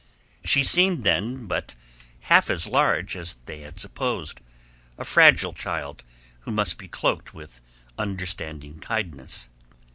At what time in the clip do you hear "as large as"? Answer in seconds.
2.49-3.35